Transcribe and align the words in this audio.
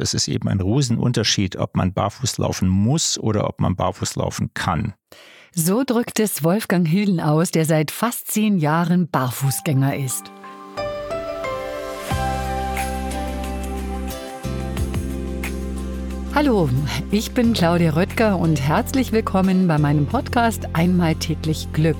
Es 0.00 0.14
ist 0.14 0.28
eben 0.28 0.48
ein 0.48 0.60
Riesenunterschied, 0.60 1.56
ob 1.56 1.76
man 1.76 1.92
barfuß 1.92 2.38
laufen 2.38 2.68
muss 2.68 3.18
oder 3.18 3.48
ob 3.48 3.60
man 3.60 3.74
barfuß 3.74 4.14
laufen 4.14 4.52
kann. 4.54 4.94
So 5.52 5.82
drückt 5.84 6.20
es 6.20 6.44
Wolfgang 6.44 6.86
Hilden 6.86 7.18
aus, 7.18 7.50
der 7.50 7.64
seit 7.64 7.90
fast 7.90 8.30
zehn 8.30 8.58
Jahren 8.58 9.08
Barfußgänger 9.10 9.96
ist. 9.96 10.30
Hallo, 16.32 16.70
ich 17.10 17.32
bin 17.32 17.52
Claudia 17.52 17.90
Röttger 17.90 18.38
und 18.38 18.60
herzlich 18.60 19.10
willkommen 19.10 19.66
bei 19.66 19.78
meinem 19.78 20.06
Podcast 20.06 20.68
Einmal 20.74 21.16
täglich 21.16 21.72
Glück. 21.72 21.96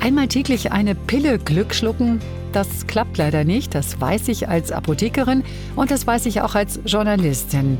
Einmal 0.00 0.28
täglich 0.28 0.72
eine 0.72 0.94
Pille 0.94 1.38
Glück 1.38 1.74
schlucken, 1.74 2.20
das 2.58 2.88
klappt 2.88 3.18
leider 3.18 3.44
nicht, 3.44 3.72
das 3.76 4.00
weiß 4.00 4.26
ich 4.26 4.48
als 4.48 4.72
Apothekerin 4.72 5.44
und 5.76 5.92
das 5.92 6.08
weiß 6.08 6.26
ich 6.26 6.40
auch 6.40 6.56
als 6.56 6.80
Journalistin. 6.84 7.78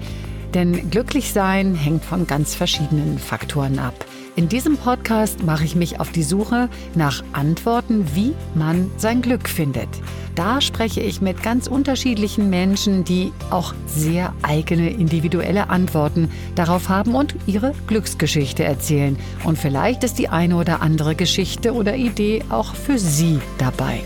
Denn 0.54 0.88
glücklich 0.88 1.32
sein 1.32 1.74
hängt 1.74 2.04
von 2.04 2.28
ganz 2.28 2.54
verschiedenen 2.54 3.18
Faktoren 3.18 3.80
ab. 3.80 4.06
In 4.36 4.48
diesem 4.48 4.76
Podcast 4.76 5.42
mache 5.42 5.64
ich 5.64 5.74
mich 5.74 5.98
auf 5.98 6.12
die 6.12 6.22
Suche 6.22 6.68
nach 6.94 7.24
Antworten, 7.32 8.06
wie 8.14 8.34
man 8.54 8.88
sein 8.98 9.20
Glück 9.20 9.48
findet. 9.48 9.88
Da 10.36 10.60
spreche 10.60 11.00
ich 11.00 11.20
mit 11.20 11.42
ganz 11.42 11.66
unterschiedlichen 11.66 12.48
Menschen, 12.48 13.02
die 13.02 13.32
auch 13.50 13.74
sehr 13.84 14.32
eigene 14.42 14.90
individuelle 14.90 15.70
Antworten 15.70 16.30
darauf 16.54 16.88
haben 16.88 17.16
und 17.16 17.34
ihre 17.46 17.74
Glücksgeschichte 17.88 18.62
erzählen. 18.62 19.18
Und 19.42 19.58
vielleicht 19.58 20.04
ist 20.04 20.20
die 20.20 20.28
eine 20.28 20.54
oder 20.54 20.82
andere 20.82 21.16
Geschichte 21.16 21.74
oder 21.74 21.96
Idee 21.96 22.44
auch 22.48 22.76
für 22.76 23.00
Sie 23.00 23.40
dabei. 23.58 24.04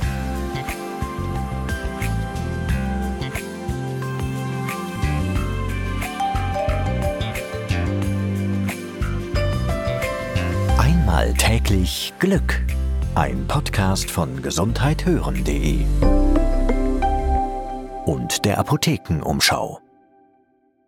Täglich 11.31 12.13
Glück. 12.19 12.65
Ein 13.15 13.47
Podcast 13.47 14.11
von 14.11 14.43
gesundheithören.de 14.43 15.85
und 18.07 18.45
der 18.45 18.59
Apothekenumschau. 18.59 19.82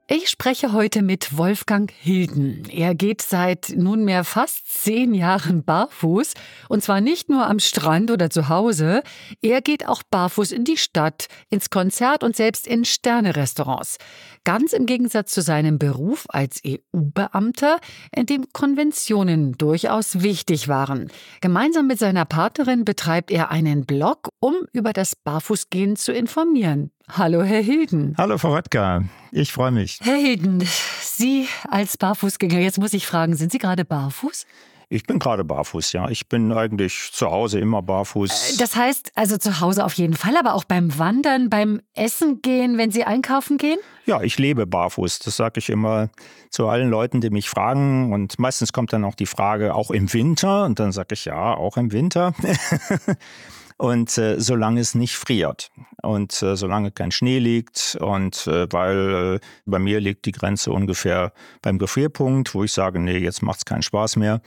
Ich 0.07 0.29
spreche 0.29 0.75
heute 0.75 1.01
mit 1.01 1.39
Wolfgang 1.39 1.91
Hilden. 1.91 2.69
Er 2.69 2.95
geht 2.95 3.23
seit 3.23 3.73
nunmehr 3.75 4.25
fast 4.25 4.69
zehn 4.69 5.15
Jahren 5.15 5.65
barfuß. 5.65 6.35
Und 6.69 6.85
zwar 6.85 7.01
nicht 7.01 7.31
nur 7.31 7.47
am 7.47 7.59
Strand 7.59 8.11
oder 8.11 8.29
zu 8.29 8.51
Hause. 8.51 9.03
Er 9.41 9.63
geht 9.63 9.89
auch 9.89 10.03
barfuß 10.03 10.53
in 10.53 10.65
die 10.65 10.77
Stadt, 10.77 11.29
ins 11.49 11.71
Konzert 11.71 12.23
und 12.23 12.37
selbst 12.37 12.67
in 12.67 12.85
Sternerestaurants. 12.85 13.97
Ganz 14.45 14.75
im 14.75 14.85
Gegensatz 14.85 15.33
zu 15.33 15.41
seinem 15.41 15.79
Beruf 15.79 16.27
als 16.29 16.61
EU-Beamter, 16.67 17.79
in 18.15 18.27
dem 18.27 18.53
Konventionen 18.53 19.57
durchaus 19.57 20.21
wichtig 20.21 20.69
waren. 20.69 21.11
Gemeinsam 21.41 21.87
mit 21.87 21.99
seiner 21.99 22.27
Partnerin 22.27 22.85
betreibt 22.85 23.31
er 23.31 23.51
einen 23.51 23.87
Blog, 23.87 24.29
um 24.39 24.55
über 24.75 24.93
das 24.93 25.17
Barfußgehen 25.17 25.97
zu 25.97 26.13
informieren. 26.13 26.91
Hallo, 27.11 27.43
Herr 27.43 27.61
Hilden. 27.61 28.15
Hallo, 28.17 28.39
Frau 28.39 28.55
Röttger. 28.55 29.05
Ich 29.31 29.53
freue 29.53 29.71
mich. 29.71 29.99
Herr 30.03 30.17
Hilden, 30.17 30.67
Sie 31.03 31.47
als 31.69 31.99
Barfußgänger, 31.99 32.59
jetzt 32.61 32.79
muss 32.79 32.95
ich 32.95 33.07
fragen, 33.07 33.37
sind 33.37 33.53
Sie 33.53 33.59
gerade 33.59 33.85
barfuß? 33.85 34.47
Ich 34.89 35.05
bin 35.05 35.19
gerade 35.19 35.45
barfuß, 35.45 35.93
ja. 35.93 36.09
Ich 36.09 36.29
bin 36.29 36.53
eigentlich 36.53 37.11
zu 37.13 37.31
Hause 37.31 37.59
immer 37.59 37.83
barfuß. 37.83 38.55
Äh, 38.55 38.57
das 38.59 38.77
heißt, 38.77 39.13
also 39.17 39.37
zu 39.37 39.61
Hause 39.61 39.85
auf 39.85 39.95
jeden 39.95 40.15
Fall, 40.15 40.37
aber 40.37 40.55
auch 40.55 40.65
beim 40.65 40.99
Wandern, 40.99 41.51
beim 41.51 41.81
Essen 41.95 42.41
gehen, 42.41 42.79
wenn 42.79 42.91
Sie 42.91 43.05
einkaufen 43.05 43.59
gehen? 43.59 43.79
Ja, 44.07 44.23
ich 44.23 44.39
lebe 44.39 44.67
barfuß. 44.67 45.19
Das 45.21 45.37
sage 45.37 45.59
ich 45.59 45.69
immer 45.69 46.09
zu 46.49 46.69
allen 46.69 46.89
Leuten, 46.89 47.21
die 47.21 47.31
mich 47.31 47.51
fragen. 47.51 48.13
Und 48.13 48.39
meistens 48.39 48.73
kommt 48.73 48.93
dann 48.93 49.05
auch 49.05 49.15
die 49.15 49.27
Frage, 49.27 49.75
auch 49.75 49.91
im 49.91 50.13
Winter? 50.13 50.65
Und 50.65 50.79
dann 50.79 50.93
sage 50.93 51.15
ich 51.15 51.27
ja, 51.27 51.55
auch 51.55 51.77
im 51.77 51.93
Winter. 51.93 52.33
Und 53.77 54.17
äh, 54.19 54.41
solange 54.41 54.81
es 54.81 54.95
nicht 54.95 55.17
friert 55.17 55.71
und 56.03 56.41
äh, 56.43 56.57
solange 56.57 56.93
kein 56.93 57.11
Schnee 57.11 57.41
liegt 57.41 57.97
und 58.01 58.47
äh, 58.47 58.69
weil 58.71 59.41
äh, 59.41 59.47
bei 59.67 59.81
mir 59.81 60.01
liegt 60.01 60.27
die 60.27 60.33
Grenze 60.33 60.71
ungefähr 60.71 61.33
beim 61.61 61.79
Gefrierpunkt, 61.79 62.55
wo 62.55 62.63
ich 62.63 62.73
sage, 62.73 63.01
nee, 63.01 63.19
jetzt 63.19 63.43
macht 63.43 63.59
es 63.59 63.65
keinen 63.65 63.83
Spaß 63.83 64.17
mehr. 64.17 64.41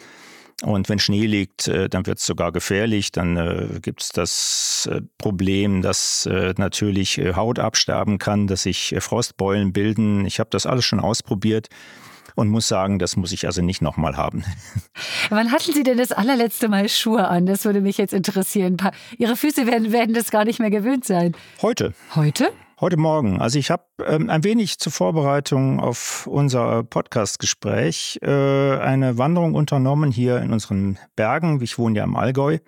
Und 0.63 0.89
wenn 0.89 0.97
Schnee 0.97 1.25
liegt, 1.25 1.67
äh, 1.67 1.87
dann 1.87 2.07
wird 2.07 2.17
es 2.17 2.25
sogar 2.25 2.51
gefährlich. 2.51 3.11
Dann 3.11 3.37
äh, 3.37 3.79
gibt 3.79 4.01
es 4.01 4.09
das 4.09 4.89
äh, 4.91 5.01
Problem, 5.17 5.81
dass 5.83 6.25
äh, 6.25 6.53
natürlich 6.57 7.19
äh, 7.19 7.35
Haut 7.35 7.59
absterben 7.59 8.17
kann, 8.17 8.47
dass 8.47 8.63
sich 8.63 8.95
Frostbeulen 8.99 9.71
bilden. 9.71 10.25
Ich 10.25 10.39
habe 10.39 10.49
das 10.49 10.65
alles 10.65 10.85
schon 10.85 10.99
ausprobiert 10.99 11.69
und 12.37 12.49
muss 12.49 12.67
sagen, 12.67 12.99
das 12.99 13.17
muss 13.17 13.31
ich 13.31 13.47
also 13.47 13.63
nicht 13.63 13.81
nochmal 13.81 14.15
haben. 14.15 14.45
Wann 15.29 15.51
hatten 15.51 15.73
Sie 15.73 15.81
denn 15.81 15.97
das 15.97 16.11
allerletzte 16.11 16.69
Mal 16.69 16.87
Schuhe 16.87 17.27
an? 17.27 17.47
Das 17.47 17.65
würde 17.65 17.81
mich 17.81 17.97
jetzt 17.97 18.13
interessieren. 18.13 18.77
Ihre 19.17 19.35
Füße 19.35 19.65
werden, 19.65 19.91
werden 19.91 20.13
das 20.13 20.29
gar 20.29 20.45
nicht 20.45 20.59
mehr 20.59 20.69
gewöhnt 20.69 21.03
sein. 21.03 21.35
Heute. 21.63 21.95
Heute? 22.13 22.49
Heute 22.79 22.97
Morgen. 22.97 23.41
Also 23.41 23.57
ich 23.57 23.71
habe 23.71 23.85
ähm, 24.05 24.29
ein 24.29 24.43
wenig 24.43 24.77
zur 24.77 24.91
Vorbereitung 24.91 25.79
auf 25.79 26.27
unser 26.27 26.83
Podcast-Gespräch 26.83 28.19
äh, 28.21 28.27
eine 28.29 29.17
Wanderung 29.17 29.55
unternommen 29.55 30.11
hier 30.11 30.37
in 30.37 30.53
unseren 30.53 30.99
Bergen. 31.15 31.59
Ich 31.63 31.79
wohne 31.79 31.97
ja 31.97 32.03
im 32.03 32.15
Allgäu. 32.15 32.59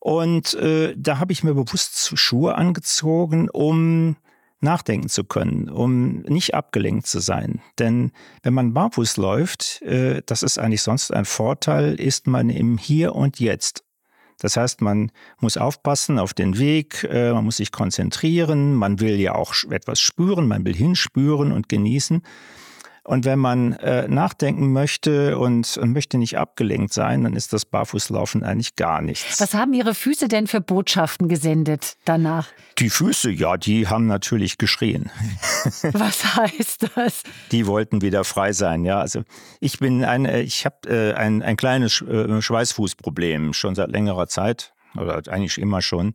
Und 0.00 0.54
äh, 0.54 0.96
da 0.96 1.20
habe 1.20 1.32
ich 1.32 1.44
mir 1.44 1.54
bewusst 1.54 2.18
Schuhe 2.18 2.56
angezogen, 2.56 3.48
um 3.48 4.16
nachdenken 4.60 5.08
zu 5.08 5.24
können, 5.24 5.68
um 5.68 6.20
nicht 6.22 6.54
abgelenkt 6.54 7.06
zu 7.06 7.20
sein. 7.20 7.60
Denn 7.78 8.12
wenn 8.42 8.54
man 8.54 8.74
barfuß 8.74 9.16
läuft, 9.16 9.82
äh, 9.82 10.22
das 10.26 10.42
ist 10.42 10.58
eigentlich 10.58 10.82
sonst 10.82 11.12
ein 11.12 11.24
Vorteil, 11.24 11.94
ist 11.94 12.26
man 12.26 12.50
im 12.50 12.78
Hier 12.78 13.14
und 13.14 13.40
Jetzt. 13.40 13.84
Das 14.38 14.56
heißt, 14.56 14.80
man 14.80 15.12
muss 15.38 15.56
aufpassen 15.56 16.18
auf 16.18 16.34
den 16.34 16.58
Weg, 16.58 17.04
äh, 17.10 17.32
man 17.32 17.44
muss 17.44 17.58
sich 17.58 17.72
konzentrieren, 17.72 18.74
man 18.74 19.00
will 19.00 19.20
ja 19.20 19.34
auch 19.34 19.54
etwas 19.70 20.00
spüren, 20.00 20.48
man 20.48 20.64
will 20.64 20.74
hinspüren 20.74 21.52
und 21.52 21.68
genießen. 21.68 22.22
Und 23.10 23.24
wenn 23.24 23.40
man 23.40 23.72
äh, 23.72 24.06
nachdenken 24.06 24.72
möchte 24.72 25.36
und, 25.36 25.76
und, 25.78 25.92
möchte 25.92 26.16
nicht 26.16 26.38
abgelenkt 26.38 26.92
sein, 26.92 27.24
dann 27.24 27.34
ist 27.34 27.52
das 27.52 27.64
Barfußlaufen 27.64 28.44
eigentlich 28.44 28.76
gar 28.76 29.02
nichts. 29.02 29.40
Was 29.40 29.52
haben 29.52 29.72
Ihre 29.72 29.96
Füße 29.96 30.28
denn 30.28 30.46
für 30.46 30.60
Botschaften 30.60 31.26
gesendet 31.26 31.96
danach? 32.04 32.46
Die 32.78 32.88
Füße, 32.88 33.32
ja, 33.32 33.56
die 33.56 33.88
haben 33.88 34.06
natürlich 34.06 34.58
geschrien. 34.58 35.10
Was 35.92 36.36
heißt 36.36 36.86
das? 36.94 37.24
Die 37.50 37.66
wollten 37.66 38.00
wieder 38.00 38.22
frei 38.22 38.52
sein, 38.52 38.84
ja. 38.84 39.00
Also 39.00 39.24
ich 39.58 39.80
bin 39.80 40.04
ein, 40.04 40.24
äh, 40.24 40.42
ich 40.42 40.64
habe 40.64 40.88
äh, 40.88 41.12
ein, 41.14 41.42
ein 41.42 41.56
kleines 41.56 42.02
äh, 42.02 42.40
Schweißfußproblem 42.40 43.54
schon 43.54 43.74
seit 43.74 43.90
längerer 43.90 44.28
Zeit 44.28 44.72
oder 44.94 45.20
eigentlich 45.26 45.58
immer 45.58 45.82
schon. 45.82 46.14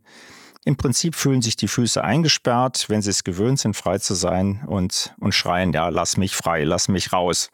Im 0.66 0.74
Prinzip 0.74 1.14
fühlen 1.14 1.42
sich 1.42 1.54
die 1.54 1.68
Füße 1.68 2.02
eingesperrt, 2.02 2.86
wenn 2.88 3.00
sie 3.00 3.10
es 3.10 3.22
gewöhnt 3.22 3.60
sind, 3.60 3.76
frei 3.76 3.98
zu 3.98 4.14
sein 4.14 4.64
und, 4.66 5.14
und 5.20 5.32
schreien, 5.32 5.72
ja, 5.72 5.90
lass 5.90 6.16
mich 6.16 6.34
frei, 6.34 6.64
lass 6.64 6.88
mich 6.88 7.12
raus. 7.12 7.50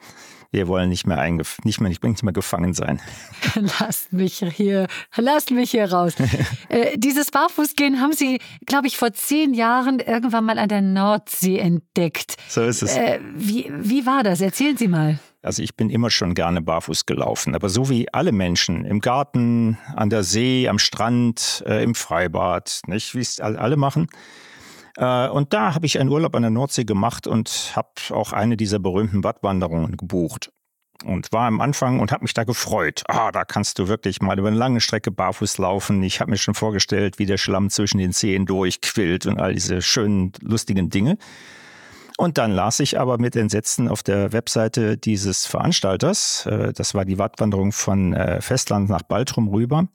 Wir 0.51 0.67
wollen 0.67 0.89
nicht 0.89 1.07
mehr, 1.07 1.23
nicht 1.31 1.81
mehr, 1.81 1.91
nicht 1.91 2.23
mehr 2.23 2.33
gefangen 2.33 2.73
sein. 2.73 3.03
Lasst 3.55 4.15
mich 4.15 4.43
hier, 4.55 4.87
lasst 5.17 5.51
mich 5.51 5.73
hier 5.73 5.93
raus. 5.93 6.15
äh, 6.71 6.97
dieses 6.97 7.31
Barfußgehen 7.31 8.01
haben 8.01 8.15
Sie, 8.15 8.39
glaube 8.65 8.87
ich, 8.87 8.97
vor 8.97 9.13
zehn 9.13 9.53
Jahren 9.53 9.99
irgendwann 9.99 10.47
mal 10.47 10.59
an 10.59 10.71
der 10.71 10.81
Nordsee 10.81 11.59
entdeckt. 11.59 12.37
So 12.49 12.63
ist 12.63 12.83
es. 12.83 12.97
Äh, 12.97 13.21
wie, 13.35 13.71
wie 13.79 14.07
war 14.07 14.23
das? 14.23 14.41
Erzählen 14.41 14.77
Sie 14.79 14.89
mal. 14.89 15.19
Also 15.43 15.63
ich 15.63 15.75
bin 15.75 15.91
immer 15.91 16.09
schon 16.09 16.35
gerne 16.35 16.63
barfuß 16.63 17.05
gelaufen, 17.05 17.55
aber 17.57 17.69
so 17.69 17.91
wie 17.91 18.13
alle 18.13 18.31
Menschen 18.31 18.85
im 18.85 19.01
Garten, 19.01 19.77
an 19.97 20.09
der 20.09 20.23
See, 20.23 20.69
am 20.69 20.79
Strand, 20.79 21.65
äh, 21.67 21.83
im 21.83 21.97
Freibad, 21.97 22.81
nicht 22.87 23.15
wie 23.17 23.21
es 23.21 23.41
alle 23.41 23.77
machen. 23.77 24.07
Äh, 24.97 25.29
und 25.29 25.53
da 25.53 25.75
habe 25.75 25.87
ich 25.87 25.99
einen 25.99 26.11
Urlaub 26.11 26.37
an 26.37 26.43
der 26.43 26.51
Nordsee 26.53 26.85
gemacht 26.85 27.27
und 27.27 27.73
habe 27.75 27.89
auch 28.11 28.33
eine 28.33 28.57
dieser 28.57 28.79
berühmten 28.79 29.25
Wattwanderungen 29.25 29.97
gebucht 29.97 30.53
und 31.05 31.33
war 31.33 31.47
am 31.47 31.61
Anfang 31.61 31.99
und 31.99 32.13
habe 32.13 32.23
mich 32.23 32.35
da 32.35 32.45
gefreut. 32.45 33.03
Ah, 33.09 33.33
da 33.33 33.45
kannst 33.45 33.81
du 33.81 33.89
wirklich 33.89 34.23
mal 34.23 34.39
über 34.39 34.49
eine 34.49 34.57
lange 34.57 34.81
Strecke 34.81 35.11
barfuß 35.11 35.59
laufen. 35.59 36.03
Ich 36.05 36.21
habe 36.21 36.31
mir 36.31 36.37
schon 36.37 36.55
vorgestellt, 36.55 37.19
wie 37.19 37.27
der 37.27 37.39
Schlamm 37.39 37.71
zwischen 37.71 37.99
den 37.99 38.13
Zehen 38.13 38.47
durchquillt 38.47 39.27
und 39.27 39.41
all 39.41 39.55
diese 39.55 39.83
schönen, 39.83 40.33
lustigen 40.41 40.91
Dinge. 40.91 41.19
Und 42.23 42.39
dann 42.39 42.53
las 42.53 42.79
ich 42.79 43.01
aber 43.01 43.19
mit 43.19 43.35
Entsetzen 43.35 43.89
auf 43.89 44.05
der 44.05 44.33
Webseite 44.33 44.97
dieses 44.97 45.45
Veranstalters, 45.45 46.47
äh, 46.47 46.73
das 46.73 46.95
war 46.95 47.05
die 47.05 47.19
Wattwanderung 47.19 47.73
von 47.73 48.13
äh, 48.13 48.41
Festland 48.41 48.89
nach 48.89 49.03
Baltrum 49.03 49.49
rüber, 49.49 49.89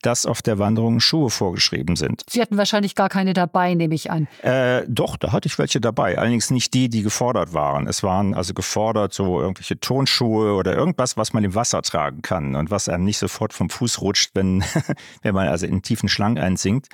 dass 0.00 0.24
auf 0.24 0.40
der 0.40 0.60
Wanderung 0.60 1.00
Schuhe 1.00 1.30
vorgeschrieben 1.30 1.96
sind. 1.96 2.22
Sie 2.30 2.40
hatten 2.40 2.58
wahrscheinlich 2.58 2.94
gar 2.94 3.08
keine 3.08 3.32
dabei, 3.32 3.74
nehme 3.74 3.96
ich 3.96 4.08
an. 4.08 4.28
Äh, 4.42 4.84
doch, 4.86 5.16
da 5.16 5.32
hatte 5.32 5.48
ich 5.48 5.58
welche 5.58 5.80
dabei. 5.80 6.16
Allerdings 6.16 6.52
nicht 6.52 6.74
die, 6.74 6.88
die 6.88 7.02
gefordert 7.02 7.54
waren. 7.54 7.88
Es 7.88 8.04
waren 8.04 8.34
also 8.34 8.54
gefordert 8.54 9.12
so 9.12 9.40
irgendwelche 9.40 9.80
Tonschuhe 9.80 10.54
oder 10.54 10.76
irgendwas, 10.76 11.16
was 11.16 11.32
man 11.32 11.42
im 11.42 11.56
Wasser 11.56 11.82
tragen 11.82 12.22
kann 12.22 12.54
und 12.54 12.70
was 12.70 12.88
einem 12.88 13.02
nicht 13.02 13.18
sofort 13.18 13.52
vom 13.52 13.68
Fuß 13.68 14.00
rutscht, 14.00 14.30
wenn, 14.34 14.62
wenn 15.22 15.34
man 15.34 15.48
also 15.48 15.66
in 15.66 15.82
tiefen 15.82 16.08
Schlang 16.08 16.38
einsinkt. 16.38 16.86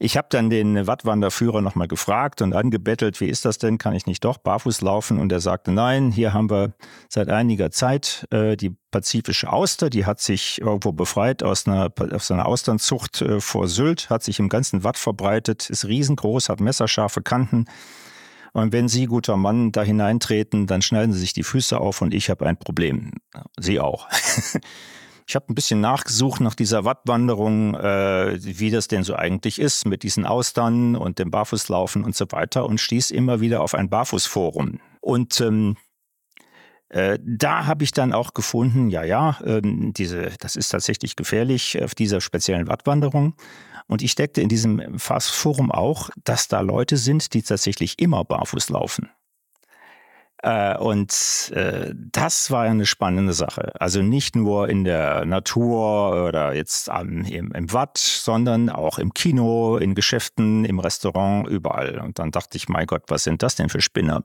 Ich 0.00 0.16
habe 0.16 0.28
dann 0.30 0.48
den 0.48 0.86
Wattwanderführer 0.86 1.60
nochmal 1.60 1.88
gefragt 1.88 2.40
und 2.40 2.54
angebettelt, 2.54 3.20
wie 3.20 3.26
ist 3.26 3.44
das 3.44 3.58
denn? 3.58 3.78
Kann 3.78 3.94
ich 3.94 4.06
nicht 4.06 4.24
doch 4.24 4.38
barfuß 4.38 4.80
laufen? 4.80 5.18
Und 5.18 5.32
er 5.32 5.40
sagte, 5.40 5.72
nein, 5.72 6.12
hier 6.12 6.32
haben 6.32 6.50
wir 6.50 6.74
seit 7.08 7.28
einiger 7.28 7.72
Zeit 7.72 8.24
äh, 8.30 8.56
die 8.56 8.76
pazifische 8.92 9.52
Auster, 9.52 9.90
die 9.90 10.06
hat 10.06 10.20
sich 10.20 10.60
irgendwo 10.60 10.92
befreit 10.92 11.42
aus 11.42 11.66
einer, 11.66 11.92
aus 12.12 12.30
einer 12.30 12.46
Austernzucht 12.46 13.22
äh, 13.22 13.40
vor 13.40 13.66
Sylt, 13.66 14.08
hat 14.08 14.22
sich 14.22 14.38
im 14.38 14.48
ganzen 14.48 14.84
Watt 14.84 14.98
verbreitet, 14.98 15.68
ist 15.68 15.84
riesengroß, 15.84 16.48
hat 16.48 16.60
messerscharfe 16.60 17.20
Kanten. 17.20 17.64
Und 18.52 18.72
wenn 18.72 18.88
Sie, 18.88 19.06
guter 19.06 19.36
Mann, 19.36 19.72
da 19.72 19.82
hineintreten, 19.82 20.68
dann 20.68 20.80
schneiden 20.80 21.12
Sie 21.12 21.20
sich 21.20 21.32
die 21.32 21.42
Füße 21.42 21.78
auf 21.78 22.02
und 22.02 22.14
ich 22.14 22.30
habe 22.30 22.46
ein 22.46 22.56
Problem. 22.56 23.14
Sie 23.58 23.80
auch. 23.80 24.08
Ich 25.28 25.34
habe 25.34 25.52
ein 25.52 25.54
bisschen 25.54 25.82
nachgesucht 25.82 26.40
nach 26.40 26.54
dieser 26.54 26.86
Wattwanderung, 26.86 27.74
äh, 27.74 28.38
wie 28.40 28.70
das 28.70 28.88
denn 28.88 29.04
so 29.04 29.14
eigentlich 29.14 29.60
ist 29.60 29.86
mit 29.86 30.02
diesen 30.02 30.24
Austern 30.24 30.96
und 30.96 31.18
dem 31.18 31.30
Barfußlaufen 31.30 32.02
und 32.02 32.16
so 32.16 32.24
weiter 32.30 32.64
und 32.64 32.80
stieß 32.80 33.10
immer 33.10 33.42
wieder 33.42 33.60
auf 33.60 33.74
ein 33.74 33.90
Barfußforum. 33.90 34.80
Und 35.02 35.38
ähm, 35.42 35.76
äh, 36.88 37.18
da 37.22 37.66
habe 37.66 37.84
ich 37.84 37.92
dann 37.92 38.14
auch 38.14 38.32
gefunden, 38.32 38.88
ja, 38.88 39.04
ja, 39.04 39.38
ähm, 39.44 39.92
diese, 39.92 40.30
das 40.40 40.56
ist 40.56 40.70
tatsächlich 40.70 41.14
gefährlich 41.14 41.78
auf 41.82 41.94
dieser 41.94 42.22
speziellen 42.22 42.66
Wattwanderung. 42.66 43.34
Und 43.86 44.00
ich 44.00 44.14
deckte 44.14 44.40
in 44.40 44.48
diesem 44.48 44.98
Fastforum 44.98 45.70
auch, 45.70 46.08
dass 46.24 46.48
da 46.48 46.60
Leute 46.62 46.96
sind, 46.96 47.34
die 47.34 47.42
tatsächlich 47.42 47.98
immer 47.98 48.24
barfuß 48.24 48.70
laufen. 48.70 49.10
Äh, 50.42 50.76
und 50.78 51.52
äh, 51.54 51.92
das 51.94 52.50
war 52.50 52.62
eine 52.62 52.86
spannende 52.86 53.32
Sache. 53.32 53.72
Also 53.80 54.02
nicht 54.02 54.36
nur 54.36 54.68
in 54.68 54.84
der 54.84 55.24
Natur 55.24 56.26
oder 56.28 56.54
jetzt 56.54 56.90
am, 56.90 57.24
im, 57.24 57.52
im 57.52 57.72
Watt, 57.72 57.98
sondern 57.98 58.70
auch 58.70 58.98
im 58.98 59.14
Kino, 59.14 59.78
in 59.78 59.94
Geschäften, 59.94 60.64
im 60.64 60.78
Restaurant, 60.78 61.48
überall. 61.48 61.98
Und 61.98 62.18
dann 62.18 62.30
dachte 62.30 62.56
ich, 62.56 62.68
mein 62.68 62.86
Gott, 62.86 63.04
was 63.08 63.24
sind 63.24 63.42
das 63.42 63.56
denn 63.56 63.68
für 63.68 63.80
Spinner? 63.80 64.22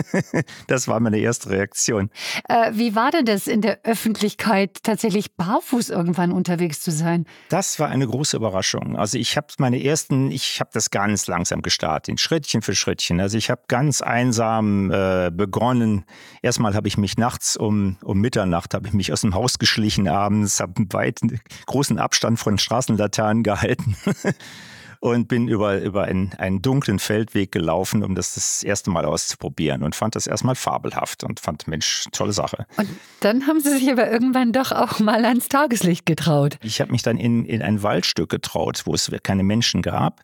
das 0.66 0.88
war 0.88 1.00
meine 1.00 1.18
erste 1.18 1.50
Reaktion. 1.50 2.10
Äh, 2.48 2.72
wie 2.72 2.94
war 2.94 3.10
denn 3.10 3.24
das 3.24 3.46
in 3.46 3.62
der 3.62 3.80
Öffentlichkeit, 3.84 4.82
tatsächlich 4.82 5.36
barfuß 5.36 5.88
irgendwann 5.88 6.32
unterwegs 6.32 6.80
zu 6.80 6.90
sein? 6.90 7.26
Das 7.48 7.80
war 7.80 7.88
eine 7.88 8.06
große 8.06 8.36
Überraschung. 8.36 8.96
Also 8.96 9.16
ich 9.16 9.36
habe 9.36 9.46
meine 9.58 9.82
ersten, 9.82 10.30
ich 10.30 10.60
habe 10.60 10.70
das 10.74 10.90
ganz 10.90 11.26
langsam 11.28 11.62
gestartet, 11.62 12.20
Schrittchen 12.20 12.60
für 12.60 12.74
Schrittchen. 12.74 13.20
Also 13.20 13.38
ich 13.38 13.50
habe 13.50 13.62
ganz 13.68 14.02
einsam 14.02 14.90
äh, 14.90 15.30
begonnen. 15.46 16.04
Erstmal 16.42 16.74
habe 16.74 16.88
ich 16.88 16.98
mich 16.98 17.16
nachts 17.16 17.56
um, 17.56 17.96
um 18.02 18.20
Mitternacht, 18.20 18.74
habe 18.74 18.88
ich 18.88 18.92
mich 18.92 19.12
aus 19.12 19.20
dem 19.20 19.34
Haus 19.34 19.58
geschlichen 19.58 20.08
abends, 20.08 20.60
habe 20.60 20.74
einen 20.76 20.92
weiten, 20.92 21.40
großen 21.66 21.98
Abstand 21.98 22.38
von 22.38 22.58
Straßenlaternen 22.58 23.42
gehalten. 23.42 23.96
und 25.00 25.28
bin 25.28 25.46
über, 25.46 25.80
über 25.80 26.04
einen, 26.04 26.32
einen 26.34 26.62
dunklen 26.62 26.98
Feldweg 26.98 27.52
gelaufen, 27.52 28.02
um 28.02 28.14
das 28.14 28.34
das 28.34 28.62
erste 28.62 28.90
Mal 28.90 29.04
auszuprobieren 29.04 29.82
und 29.82 29.94
fand 29.94 30.16
das 30.16 30.26
erstmal 30.26 30.56
fabelhaft 30.56 31.22
und 31.22 31.38
fand, 31.38 31.68
Mensch, 31.68 32.06
tolle 32.12 32.32
Sache. 32.32 32.66
Und 32.76 32.88
dann 33.20 33.46
haben 33.46 33.60
Sie 33.60 33.70
sich 33.70 33.90
aber 33.90 34.10
irgendwann 34.10 34.52
doch 34.52 34.72
auch 34.72 34.98
mal 34.98 35.24
ans 35.24 35.48
Tageslicht 35.48 36.06
getraut. 36.06 36.58
Ich 36.62 36.80
habe 36.80 36.90
mich 36.90 37.02
dann 37.02 37.18
in, 37.18 37.44
in 37.44 37.62
ein 37.62 37.82
Waldstück 37.82 38.30
getraut, 38.30 38.82
wo 38.84 38.94
es 38.94 39.10
keine 39.22 39.44
Menschen 39.44 39.82
gab. 39.82 40.22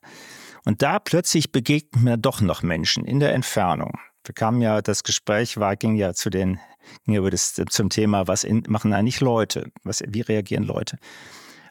Und 0.65 0.83
da 0.83 0.99
plötzlich 0.99 1.53
begegnen 1.53 2.05
mir 2.05 2.17
doch 2.17 2.41
noch 2.41 2.63
Menschen 2.63 3.05
in 3.05 3.21
der 3.21 3.35
Entfernung 3.35 3.93
wir 4.25 4.35
kamen 4.35 4.61
ja, 4.61 4.83
das 4.83 5.03
Gespräch 5.03 5.57
war, 5.57 5.77
ging 5.77 5.97
ja 5.97 6.15
zu 6.15 6.31
den, 6.31 6.61
ging 7.05 7.17
über 7.17 7.31
das, 7.31 7.55
zum 7.55 7.91
Thema, 7.91 8.27
was 8.29 8.45
in, 8.45 8.65
machen 8.69 8.93
eigentlich 8.93 9.21
Leute? 9.21 9.71
Was, 9.85 10.03
wie 10.07 10.21
reagieren 10.21 10.65
Leute? 10.65 10.99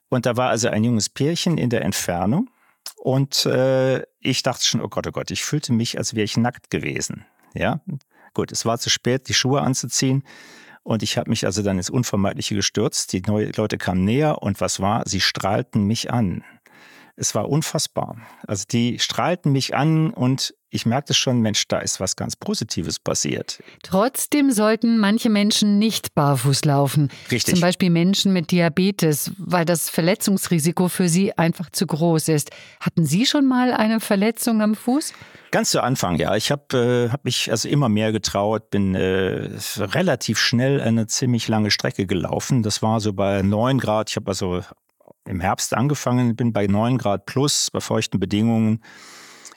Und 0.10 0.26
da 0.26 0.36
war 0.36 0.50
also 0.50 0.68
ein 0.68 0.84
junges 0.84 1.10
Pärchen 1.10 1.58
in 1.58 1.70
der 1.70 1.84
Entfernung 1.84 2.50
und 2.98 3.46
äh, 3.46 4.04
ich 4.20 4.44
dachte 4.44 4.64
schon, 4.64 4.82
oh 4.82 4.90
Gott, 4.90 5.08
oh 5.08 5.12
Gott, 5.12 5.32
ich 5.32 5.44
fühlte 5.44 5.74
mich, 5.74 5.98
als 5.98 6.14
wäre 6.14 6.26
ich 6.26 6.38
nackt 6.38 6.70
gewesen. 6.70 7.26
Ja, 7.54 7.82
gut, 8.34 8.52
es 8.52 8.66
war 8.66 8.78
zu 8.78 8.90
spät, 8.90 9.28
die 9.28 9.34
Schuhe 9.34 9.62
anzuziehen. 9.62 10.24
Und 10.84 11.04
ich 11.04 11.18
habe 11.18 11.30
mich 11.30 11.46
also 11.46 11.62
dann 11.62 11.78
ins 11.78 11.90
Unvermeidliche 11.90 12.56
gestürzt. 12.56 13.14
Die 13.14 13.22
neue 13.22 13.52
Leute 13.56 13.78
kamen 13.78 14.04
näher 14.04 14.42
und 14.42 14.62
was 14.62 14.80
war? 14.80 15.08
Sie 15.08 15.22
strahlten 15.22 15.86
mich 15.86 16.12
an. 16.12 16.44
Es 17.22 17.36
war 17.36 17.48
unfassbar. 17.48 18.18
Also 18.48 18.66
die 18.72 18.98
strahlten 18.98 19.52
mich 19.52 19.76
an 19.76 20.10
und 20.10 20.56
ich 20.72 20.88
merkte 20.88 21.14
schon, 21.14 21.40
Mensch, 21.42 21.68
da 21.68 21.78
ist 21.78 22.00
was 22.00 22.16
ganz 22.16 22.36
Positives 22.36 22.98
passiert. 22.98 23.62
Trotzdem 23.84 24.52
sollten 24.52 24.98
manche 24.98 25.30
Menschen 25.30 25.78
nicht 25.78 26.16
barfuß 26.16 26.66
laufen. 26.66 27.12
Richtig. 27.30 27.54
Zum 27.54 27.62
Beispiel 27.62 27.92
Menschen 27.92 28.34
mit 28.34 28.50
Diabetes, 28.50 29.34
weil 29.38 29.66
das 29.66 29.92
Verletzungsrisiko 29.92 30.88
für 30.88 31.10
sie 31.10 31.38
einfach 31.38 31.70
zu 31.70 31.86
groß 31.86 32.30
ist. 32.30 32.50
Hatten 32.80 33.06
Sie 33.06 33.28
schon 33.28 33.48
mal 33.48 33.72
eine 33.72 34.00
Verletzung 34.00 34.64
am 34.64 34.74
Fuß? 34.74 35.14
Ganz 35.52 35.70
zu 35.70 35.84
Anfang, 35.84 36.16
ja. 36.16 36.36
Ich 36.36 36.50
habe 36.50 37.08
äh, 37.08 37.12
hab 37.12 37.24
mich 37.24 37.52
also 37.52 37.70
immer 37.70 37.90
mehr 37.90 38.12
getraut, 38.14 38.72
bin 38.72 38.96
äh, 38.96 39.50
relativ 39.78 40.40
schnell 40.40 40.82
eine 40.82 41.06
ziemlich 41.06 41.48
lange 41.48 41.70
Strecke 41.70 42.08
gelaufen. 42.08 42.64
Das 42.64 42.82
war 42.82 43.00
so 43.00 43.14
bei 43.14 43.44
9 43.44 43.78
Grad. 43.78 44.10
Ich 44.10 44.16
habe 44.16 44.30
also 44.30 44.62
im 45.32 45.40
Herbst 45.40 45.74
angefangen, 45.74 46.36
bin 46.36 46.54
bei 46.54 46.68
9 46.68 46.98
Grad 46.98 47.26
plus, 47.26 47.72
bei 47.72 47.80
feuchten 47.80 48.20
Bedingungen, 48.20 48.84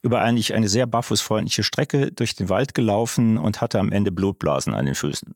über 0.02 0.20
eigentlich 0.20 0.54
eine 0.54 0.68
sehr 0.68 0.86
barfußfreundliche 0.86 1.62
Strecke 1.62 2.12
durch 2.12 2.36
den 2.36 2.48
Wald 2.48 2.74
gelaufen 2.74 3.36
und 3.38 3.60
hatte 3.60 3.80
am 3.80 3.90
Ende 3.90 4.12
Blutblasen 4.12 4.72
an 4.72 4.86
den 4.86 4.94
Füßen. 4.94 5.34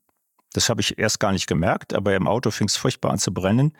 Das 0.53 0.69
habe 0.69 0.81
ich 0.81 0.97
erst 0.97 1.19
gar 1.19 1.31
nicht 1.31 1.47
gemerkt, 1.47 1.93
aber 1.93 2.15
im 2.15 2.27
Auto 2.27 2.51
fing 2.51 2.67
es 2.67 2.77
furchtbar 2.77 3.11
an 3.11 3.19
zu 3.19 3.33
brennen. 3.33 3.73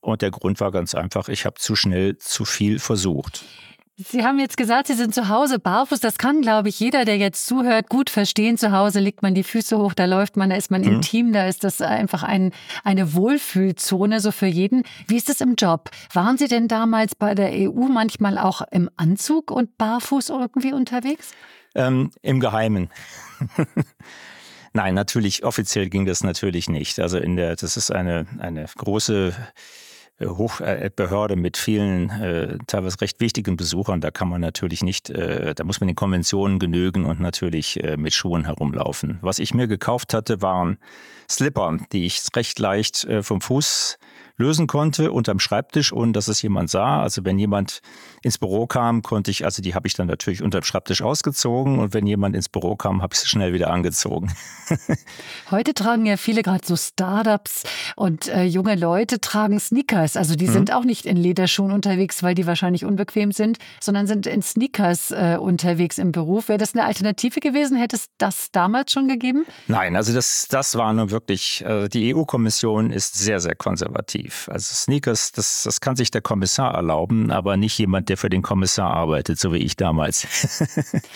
Und 0.00 0.22
der 0.22 0.30
Grund 0.30 0.60
war 0.60 0.72
ganz 0.72 0.94
einfach, 0.94 1.28
ich 1.28 1.46
habe 1.46 1.60
zu 1.60 1.76
schnell 1.76 2.18
zu 2.18 2.44
viel 2.44 2.78
versucht. 2.78 3.44
Sie 4.02 4.24
haben 4.24 4.38
jetzt 4.38 4.56
gesagt, 4.56 4.86
Sie 4.86 4.94
sind 4.94 5.14
zu 5.14 5.28
Hause 5.28 5.58
barfuß. 5.58 6.00
Das 6.00 6.16
kann, 6.16 6.40
glaube 6.40 6.70
ich, 6.70 6.80
jeder, 6.80 7.04
der 7.04 7.18
jetzt 7.18 7.46
zuhört, 7.46 7.90
gut 7.90 8.08
verstehen. 8.08 8.56
Zu 8.56 8.72
Hause 8.72 8.98
legt 8.98 9.22
man 9.22 9.34
die 9.34 9.42
Füße 9.42 9.76
hoch, 9.76 9.92
da 9.92 10.06
läuft 10.06 10.36
man, 10.36 10.48
da 10.48 10.56
ist 10.56 10.70
man 10.70 10.80
mhm. 10.80 10.88
intim, 10.88 11.32
da 11.32 11.46
ist 11.46 11.64
das 11.64 11.82
einfach 11.82 12.22
ein, 12.22 12.52
eine 12.82 13.12
Wohlfühlzone 13.12 14.20
so 14.20 14.32
für 14.32 14.46
jeden. 14.46 14.84
Wie 15.06 15.16
ist 15.16 15.28
es 15.28 15.42
im 15.42 15.54
Job? 15.54 15.90
Waren 16.14 16.38
Sie 16.38 16.48
denn 16.48 16.66
damals 16.66 17.14
bei 17.14 17.34
der 17.34 17.50
EU 17.52 17.88
manchmal 17.88 18.38
auch 18.38 18.62
im 18.70 18.88
Anzug 18.96 19.50
und 19.50 19.76
barfuß 19.76 20.30
irgendwie 20.30 20.72
unterwegs? 20.72 21.32
Ähm, 21.74 22.10
Im 22.22 22.40
Geheimen. 22.40 22.88
Nein, 24.72 24.94
natürlich, 24.94 25.44
offiziell 25.44 25.90
ging 25.90 26.06
das 26.06 26.22
natürlich 26.22 26.68
nicht. 26.70 27.00
Also 27.00 27.18
in 27.18 27.36
der, 27.36 27.56
das 27.56 27.76
ist 27.76 27.90
eine, 27.90 28.26
eine 28.38 28.66
große 28.76 29.34
äh, 30.20 30.26
Hochbehörde 30.26 31.36
mit 31.36 31.56
vielen, 31.56 32.10
äh, 32.10 32.58
teilweise 32.66 33.00
recht 33.00 33.20
wichtigen 33.20 33.56
Besuchern, 33.56 34.00
da 34.00 34.10
kann 34.10 34.28
man 34.28 34.40
natürlich 34.40 34.82
nicht, 34.82 35.10
äh, 35.10 35.54
da 35.54 35.64
muss 35.64 35.80
man 35.80 35.88
den 35.88 35.96
Konventionen 35.96 36.58
genügen 36.58 37.06
und 37.06 37.20
natürlich 37.20 37.82
äh, 37.82 37.96
mit 37.96 38.12
Schuhen 38.12 38.44
herumlaufen. 38.44 39.18
Was 39.22 39.38
ich 39.38 39.54
mir 39.54 39.66
gekauft 39.66 40.14
hatte, 40.14 40.42
waren 40.42 40.78
Slipper, 41.28 41.78
die 41.92 42.06
ich 42.06 42.22
recht 42.36 42.58
leicht 42.58 43.04
äh, 43.04 43.22
vom 43.22 43.40
Fuß 43.40 43.98
lösen 44.40 44.66
konnte 44.66 45.12
unterm 45.12 45.38
Schreibtisch, 45.38 45.92
ohne 45.92 46.12
dass 46.12 46.26
es 46.26 46.42
jemand 46.42 46.70
sah. 46.70 47.02
Also 47.02 47.24
wenn 47.24 47.38
jemand 47.38 47.82
ins 48.22 48.38
Büro 48.38 48.66
kam, 48.66 49.02
konnte 49.02 49.30
ich, 49.30 49.44
also 49.44 49.62
die 49.62 49.74
habe 49.74 49.86
ich 49.86 49.94
dann 49.94 50.08
natürlich 50.08 50.42
unterm 50.42 50.62
Schreibtisch 50.62 51.02
ausgezogen 51.02 51.78
und 51.78 51.94
wenn 51.94 52.06
jemand 52.06 52.34
ins 52.34 52.48
Büro 52.48 52.74
kam, 52.74 53.02
habe 53.02 53.14
ich 53.14 53.20
sie 53.20 53.28
schnell 53.28 53.52
wieder 53.52 53.70
angezogen. 53.70 54.32
Heute 55.50 55.74
tragen 55.74 56.06
ja 56.06 56.16
viele 56.16 56.42
gerade 56.42 56.66
so 56.66 56.76
Startups 56.76 57.64
und 57.96 58.28
äh, 58.28 58.44
junge 58.44 58.74
Leute 58.76 59.20
tragen 59.20 59.60
Sneakers. 59.60 60.16
Also 60.16 60.34
die 60.34 60.48
mhm. 60.48 60.52
sind 60.52 60.72
auch 60.72 60.84
nicht 60.84 61.06
in 61.06 61.16
Lederschuhen 61.16 61.70
unterwegs, 61.70 62.22
weil 62.22 62.34
die 62.34 62.46
wahrscheinlich 62.46 62.84
unbequem 62.84 63.32
sind, 63.32 63.58
sondern 63.80 64.06
sind 64.06 64.26
in 64.26 64.42
Sneakers 64.42 65.10
äh, 65.10 65.36
unterwegs 65.38 65.98
im 65.98 66.12
Beruf. 66.12 66.48
Wäre 66.48 66.58
das 66.58 66.74
eine 66.74 66.84
Alternative 66.84 67.40
gewesen? 67.40 67.76
Hätte 67.76 67.96
es 67.96 68.06
das 68.16 68.50
damals 68.52 68.92
schon 68.92 69.06
gegeben? 69.06 69.44
Nein, 69.66 69.96
also 69.96 70.14
das, 70.14 70.46
das 70.48 70.76
war 70.76 70.92
nur 70.94 71.10
wirklich, 71.10 71.62
äh, 71.64 71.88
die 71.88 72.14
EU-Kommission 72.14 72.90
ist 72.90 73.18
sehr, 73.18 73.40
sehr 73.40 73.54
konservativ 73.54 74.29
exklusiv. 74.30 74.48
Also 74.48 74.74
Sneakers, 74.74 75.32
das, 75.32 75.62
das 75.64 75.80
kann 75.80 75.96
sich 75.96 76.10
der 76.10 76.20
Kommissar 76.20 76.74
erlauben, 76.74 77.30
aber 77.30 77.56
nicht 77.56 77.78
jemand, 77.78 78.08
der 78.08 78.16
für 78.16 78.30
den 78.30 78.42
Kommissar 78.42 78.90
arbeitet, 78.90 79.38
so 79.38 79.52
wie 79.52 79.58
ich 79.58 79.76
damals. 79.76 80.26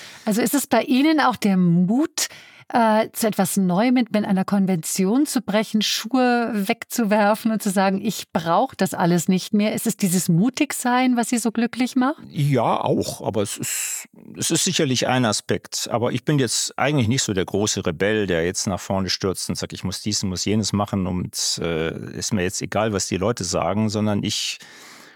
also 0.25 0.43
ist 0.43 0.55
es 0.55 0.67
bei 0.67 0.83
Ihnen 0.83 1.21
auch 1.21 1.37
der 1.37 1.57
Mut, 1.57 2.29
äh, 2.69 3.09
zu 3.13 3.27
etwas 3.27 3.57
Neuem 3.57 3.95
mit, 3.95 4.13
mit 4.13 4.25
einer 4.25 4.45
Konvention 4.45 5.27
zu 5.27 5.43
brechen, 5.43 5.83
Schuhe 5.83 6.51
wegzuwerfen 6.53 7.53
und 7.53 7.63
zu 7.63 7.71
sagen, 7.71 8.01
ich 8.03 8.33
brauche 8.33 8.77
das 8.77 8.95
alles 8.95 9.29
nicht 9.29 9.55
mehr? 9.55 9.75
Ist 9.75 9.87
es 9.87 9.97
dieses 9.97 10.29
Mutigsein, 10.29 11.17
was 11.17 11.29
Sie 11.29 11.39
so 11.39 11.53
glücklich 11.53 11.97
macht? 11.97 12.23
Ja, 12.31 12.81
auch. 12.81 13.21
Aber 13.27 13.43
es 13.43 13.57
ist, 13.57 14.09
es 14.37 14.51
ist 14.51 14.65
sicherlich 14.65 15.07
ein 15.07 15.25
Aspekt. 15.25 15.89
Aber 15.91 16.13
ich 16.13 16.25
bin 16.25 16.39
jetzt 16.39 16.79
eigentlich 16.79 17.09
nicht 17.09 17.23
so 17.23 17.33
der 17.33 17.45
große 17.45 17.85
Rebell, 17.87 18.27
der 18.27 18.45
jetzt 18.45 18.67
nach 18.67 18.81
vorne 18.81 19.09
stürzt 19.09 19.49
und 19.49 19.57
sagt, 19.57 19.73
ich 19.73 19.85
muss 19.85 20.03
dies 20.03 20.23
und 20.23 20.31
muss 20.31 20.45
jenes 20.45 20.73
machen 20.73 21.07
und 21.07 21.61
äh, 21.63 22.17
ist 22.17 22.33
mir 22.33 22.43
jetzt 22.43 22.63
egal, 22.63 22.93
was 22.93 23.09
die 23.09 23.17
Leute 23.17 23.45
sagen, 23.45 23.89
sondern 23.89 24.23
ich 24.23 24.59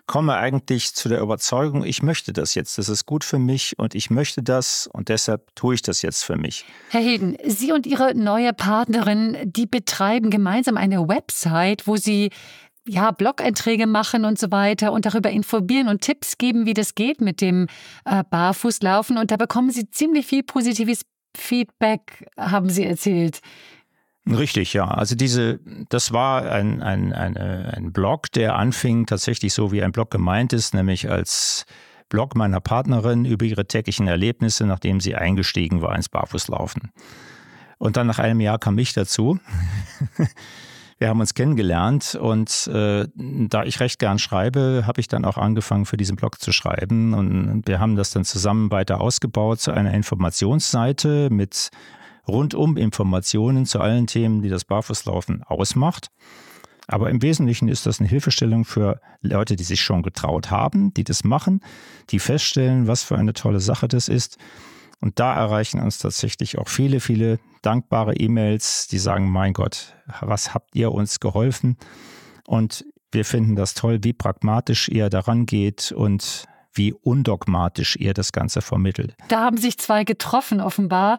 komme 0.09 0.37
eigentlich 0.37 0.95
zu 0.95 1.09
der 1.09 1.21
Überzeugung, 1.21 1.85
ich 1.85 2.03
möchte 2.03 2.33
das 2.33 2.57
jetzt, 2.57 2.79
das 2.79 2.89
ist 2.89 3.07
gut 3.07 3.23
für 3.23 3.39
mich 3.39 3.79
und 3.79 3.95
ich 3.95 4.11
möchte 4.11 4.43
das 4.43 4.89
und 4.93 5.09
deshalb 5.09 5.55
tue 5.55 5.77
ich 5.77 5.83
das 5.83 6.03
jetzt 6.03 6.25
für 6.25 6.37
mich. 6.37 6.65
Herr 6.89 7.03
Hilden, 7.03 7.37
Sie 7.45 7.71
und 7.71 7.87
Ihre 7.87 8.17
neue 8.17 8.53
Partnerin, 8.53 9.37
die 9.45 9.67
betreiben 9.67 10.31
gemeinsam 10.31 10.77
eine 10.77 11.07
Website, 11.09 11.87
wo 11.87 11.97
Sie 11.97 12.31
ja, 12.89 13.11
Blog-Einträge 13.11 13.87
machen 13.87 14.25
und 14.25 14.39
so 14.39 14.51
weiter 14.51 14.93
und 14.93 15.05
darüber 15.05 15.31
informieren 15.31 15.89
und 15.89 16.01
Tipps 16.01 16.39
geben, 16.39 16.65
wie 16.65 16.75
das 16.75 16.95
geht 16.95 17.21
mit 17.21 17.43
dem 17.43 17.67
äh, 18.07 18.25
Barfußlaufen. 18.31 19.19
Und 19.19 19.31
da 19.31 19.37
bekommen 19.37 19.71
Sie 19.71 19.91
ziemlich 19.91 20.27
viel 20.27 20.43
positives 20.43 21.03
Feedback, 21.37 22.27
haben 22.39 22.71
Sie 22.71 22.87
erzählt. 22.87 23.41
Richtig, 24.31 24.75
ja. 24.75 24.87
Also 24.87 25.15
diese, 25.15 25.61
das 25.89 26.13
war 26.13 26.51
ein, 26.51 26.83
ein, 26.83 27.13
ein, 27.13 27.37
ein 27.37 27.93
Blog, 27.93 28.31
der 28.33 28.57
anfing 28.57 29.07
tatsächlich 29.07 29.55
so, 29.55 29.73
wie 29.73 29.83
ein 29.83 29.93
Blog 29.93 30.11
gemeint 30.11 30.53
ist, 30.53 30.75
nämlich 30.75 31.11
als 31.11 31.65
Blog 32.09 32.35
meiner 32.35 32.61
Partnerin 32.61 33.25
über 33.25 33.45
ihre 33.45 33.67
täglichen 33.67 34.07
Erlebnisse, 34.07 34.67
nachdem 34.67 35.01
sie 35.01 35.15
eingestiegen 35.15 35.83
war 35.83 35.95
ins 35.95 36.09
Barfußlaufen. 36.09 36.91
Und 37.79 37.97
dann 37.97 38.07
nach 38.07 38.19
einem 38.19 38.41
Jahr 38.41 38.59
kam 38.59 38.77
ich 38.79 38.93
dazu. 38.93 39.39
Wir 40.99 41.09
haben 41.09 41.21
uns 41.21 41.35
kennengelernt 41.35 42.17
und 42.21 42.67
äh, 42.67 43.07
da 43.15 43.63
ich 43.63 43.79
recht 43.79 44.01
gern 44.01 44.19
schreibe, 44.19 44.83
habe 44.85 45.01
ich 45.01 45.07
dann 45.07 45.25
auch 45.25 45.39
angefangen, 45.39 45.87
für 45.87 45.97
diesen 45.97 46.17
Blog 46.17 46.41
zu 46.41 46.51
schreiben. 46.51 47.15
Und 47.15 47.63
wir 47.67 47.79
haben 47.79 47.95
das 47.95 48.11
dann 48.11 48.25
zusammen 48.25 48.73
weiter 48.73 49.01
ausgebaut 49.01 49.61
zu 49.61 49.71
einer 49.71 49.95
Informationsseite 49.95 51.29
mit 51.31 51.71
rundum 52.29 52.77
Informationen 52.77 53.67
zu 53.67 53.81
allen 53.81 54.07
Themen, 54.07 54.43
die 54.43 54.49
das 54.49 54.65
Barfußlaufen 54.65 55.43
ausmacht. 55.43 56.11
Aber 56.87 57.11
im 57.11 57.21
Wesentlichen 57.21 57.69
ist 57.69 57.85
das 57.85 58.01
eine 58.01 58.09
Hilfestellung 58.09 58.65
für 58.65 59.01
Leute, 59.21 59.57
die 59.57 59.65
sich 59.65 59.83
schon 59.83 60.03
getraut 60.03 60.51
haben, 60.51 60.95
die 60.95 61.05
das 61.05 61.23
machen, 61.23 61.61
die 62.11 62.19
feststellen, 62.19 62.87
was 62.87 63.03
für 63.03 63.19
eine 63.19 63.35
tolle 63.35 63.61
Sache 63.61 63.89
das 63.89 64.09
ist. 64.09 64.39
Und 65.01 65.21
da 65.21 65.35
erreichen 65.35 65.81
uns 65.81 65.99
tatsächlich 65.99 66.59
auch 66.59 66.69
viele, 66.69 67.01
viele 67.01 67.39
dankbare 67.63 68.17
E-Mails, 68.17 68.89
die 68.89 68.99
sagen, 68.99 69.31
mein 69.31 69.53
Gott, 69.53 69.95
was 70.21 70.55
habt 70.55 70.75
ihr 70.75 70.93
uns 70.93 71.21
geholfen? 71.21 71.77
Und 72.47 72.85
wir 73.13 73.25
finden 73.25 73.55
das 73.55 73.75
toll, 73.75 74.01
wie 74.03 74.13
pragmatisch 74.13 74.89
ihr 74.89 75.11
daran 75.11 75.47
geht 75.47 75.93
und 75.93 76.47
wie 76.79 76.95
undogmatisch 76.95 77.97
ihr 77.97 78.15
das 78.15 78.33
Ganze 78.33 78.63
vermittelt. 78.63 79.15
Da 79.29 79.41
haben 79.41 79.59
sich 79.59 79.77
zwei 79.79 80.05
getroffen, 80.05 80.61
offenbar. 80.61 81.19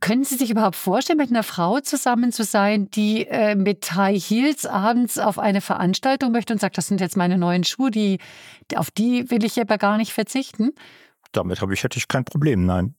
Können 0.00 0.24
Sie 0.24 0.36
sich 0.36 0.50
überhaupt 0.50 0.76
vorstellen, 0.76 1.18
mit 1.18 1.30
einer 1.30 1.42
Frau 1.44 1.80
zusammen 1.80 2.32
zu 2.32 2.44
sein, 2.44 2.90
die 2.90 3.26
äh, 3.26 3.54
mit 3.54 3.94
High 3.94 4.22
Heels 4.22 4.66
abends 4.66 5.18
auf 5.18 5.38
eine 5.38 5.60
Veranstaltung 5.60 6.32
möchte 6.32 6.52
und 6.52 6.60
sagt, 6.60 6.76
das 6.76 6.88
sind 6.88 7.00
jetzt 7.00 7.16
meine 7.16 7.38
neuen 7.38 7.64
Schuhe, 7.64 7.90
die, 7.90 8.18
auf 8.74 8.90
die 8.90 9.30
will 9.30 9.44
ich 9.44 9.58
aber 9.60 9.78
gar 9.78 9.96
nicht 9.96 10.12
verzichten? 10.12 10.72
Damit 11.32 11.62
habe 11.62 11.72
ich, 11.72 11.84
hätte 11.84 11.98
ich 11.98 12.08
kein 12.08 12.24
Problem, 12.24 12.66
nein. 12.66 12.94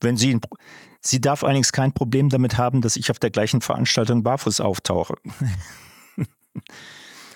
Wenn 0.00 0.16
sie, 0.16 0.38
sie 1.00 1.20
darf 1.20 1.44
allerdings 1.44 1.72
kein 1.72 1.92
Problem 1.92 2.28
damit 2.28 2.58
haben, 2.58 2.80
dass 2.80 2.96
ich 2.96 3.10
auf 3.10 3.18
der 3.18 3.30
gleichen 3.30 3.60
Veranstaltung 3.60 4.22
barfuß 4.22 4.60
auftauche. 4.60 5.14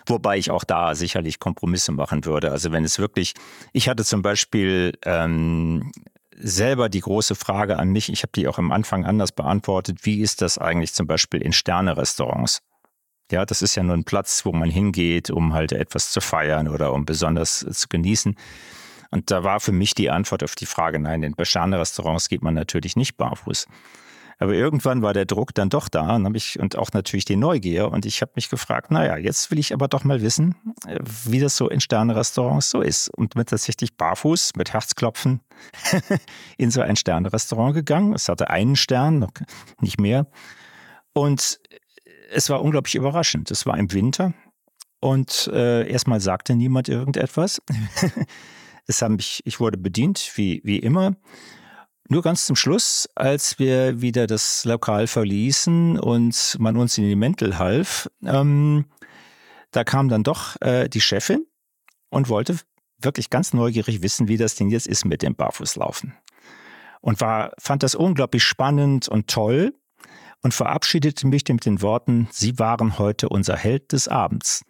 Wobei 0.07 0.39
ich 0.39 0.51
auch 0.51 0.65
da 0.65 0.95
sicherlich 0.95 1.39
Kompromisse 1.39 1.93
machen 1.93 2.25
würde. 2.25 2.51
Also 2.51 2.73
wenn 2.73 2.85
es 2.85 2.99
wirklich, 2.99 3.35
ich 3.73 3.89
hatte 3.89 4.05
zum 4.05 4.23
Beispiel 4.23 4.99
ähm, 5.05 5.93
selber 6.37 6.89
die 6.89 7.01
große 7.01 7.35
Frage 7.35 7.79
an 7.79 7.91
mich, 7.91 8.11
ich 8.11 8.23
habe 8.23 8.33
die 8.35 8.49
auch 8.49 8.59
am 8.59 8.73
Anfang 8.73 9.05
anders 9.05 9.33
beantwortet, 9.33 10.01
wie 10.03 10.21
ist 10.21 10.43
das 10.43 10.59
eigentlich 10.59 10.93
zum 10.93 11.07
Beispiel 11.07 11.41
in 11.41 11.53
Sterne-Restaurants? 11.53 12.63
Ja, 13.31 13.47
das 13.47 13.63
ist 13.63 13.77
ja 13.77 13.83
nur 13.83 13.97
ein 13.97 14.05
Platz, 14.05 14.45
wo 14.45 14.53
man 14.53 14.69
hingeht, 14.69 15.31
um 15.31 15.55
halt 15.55 15.73
etwas 15.73 16.11
zu 16.11 16.21
feiern 16.21 16.69
oder 16.69 16.93
um 16.93 17.07
besonders 17.07 17.61
zu 17.61 17.89
genießen. 17.89 18.37
Und 19.11 19.31
da 19.31 19.45
war 19.45 19.61
für 19.61 19.73
mich 19.73 19.95
die 19.95 20.11
Antwort 20.11 20.43
auf 20.43 20.55
die 20.55 20.67
Frage, 20.67 20.99
nein, 20.99 21.23
in 21.23 21.35
Sterne-Restaurants 21.41 22.29
geht 22.29 22.43
man 22.43 22.55
natürlich 22.55 22.97
nicht 22.97 23.17
barfuß. 23.17 23.67
Aber 24.43 24.55
irgendwann 24.55 25.03
war 25.03 25.15
der 25.15 25.25
Druck 25.25 25.55
dann 25.55 25.71
doch 25.71 25.89
da 25.89 26.17
und, 26.17 26.37
ich, 26.37 26.59
und 26.59 26.77
auch 26.77 26.91
natürlich 26.93 27.25
die 27.25 27.37
Neugier. 27.37 27.93
Und 27.93 28.05
ich 28.07 28.23
habe 28.23 28.33
mich 28.35 28.51
gefragt, 28.51 28.91
naja, 28.91 29.17
jetzt 29.17 29.53
will 29.53 29.59
ich 29.61 29.73
aber 29.73 29.87
doch 29.87 30.03
mal 30.03 30.21
wissen, 30.21 30.57
äh, 30.85 30.99
wie 31.27 31.39
das 31.39 31.57
so 31.57 31.69
in 31.69 31.81
Sterne-Restaurants 31.81 32.69
so 32.71 32.81
ist. 32.81 33.09
Und 33.17 33.35
bin 33.35 33.47
tatsächlich 33.47 33.97
barfuß 33.97 34.57
mit 34.57 34.73
Herzklopfen 34.73 35.43
in 36.59 36.73
so 36.73 36.81
ein 36.81 36.97
Sterne-Restaurant 36.97 37.73
gegangen. 37.73 38.15
Es 38.15 38.29
hatte 38.29 38.51
einen 38.51 38.75
Stern, 38.75 39.29
nicht 39.81 40.01
mehr. 40.01 40.27
Und 41.13 41.61
es 42.33 42.51
war 42.51 42.63
unglaublich 42.63 42.97
überraschend. 42.97 43.49
Es 43.53 43.65
war 43.65 43.79
im 43.79 43.93
Winter 43.93 44.35
und 44.99 45.49
äh, 45.53 45.89
erstmal 45.89 46.21
sagte 46.21 46.57
niemand 46.57 46.89
irgendetwas. 46.89 47.63
es 48.89 49.03
haben 49.03 49.15
mich, 49.15 49.41
ich 49.45 49.61
wurde 49.61 49.79
bedient, 49.79 50.33
wie, 50.35 50.61
wie 50.65 50.81
immer. 50.81 51.15
Nur 52.09 52.23
ganz 52.23 52.47
zum 52.47 52.57
Schluss, 52.57 53.09
als 53.15 53.59
wir 53.59 54.01
wieder 54.01 54.27
das 54.27 54.65
Lokal 54.65 55.07
verließen 55.07 55.99
und 55.99 56.57
man 56.59 56.77
uns 56.77 56.99
in 56.99 57.05
die 57.05 57.17
Mäntel 57.17 57.59
half, 57.59 58.11
ähm, 58.25 58.87
da 59.71 59.85
kam 59.85 60.09
dann 60.09 60.23
doch 60.23 60.61
äh, 60.61 60.89
die 60.89 61.01
Chefin 61.01 61.47
und 62.11 62.29
wollte 62.29 62.59
wirklich 62.99 63.31
ganz 63.31 63.53
neugierig 63.53 64.03
wissen, 64.03 64.29
wie 64.29 64.37
das 64.37 64.55
Ding 64.55 64.71
jetzt 64.71 64.87
ist 64.87 65.05
mit 65.05 65.23
dem 65.23 65.35
Barfußlaufen. 65.35 66.15
Und 67.01 67.21
war, 67.21 67.53
fand 67.59 67.83
das 67.83 67.95
unglaublich 67.95 68.45
spannend 68.45 69.09
und 69.09 69.29
toll 69.29 69.75
und 70.43 70.55
verabschiedete 70.55 71.27
mich 71.27 71.45
mit 71.49 71.65
den 71.65 71.83
Worten, 71.83 72.29
Sie 72.31 72.59
waren 72.59 72.99
heute 72.99 73.29
unser 73.29 73.57
Held 73.57 73.93
des 73.93 74.09
Abends. 74.09 74.65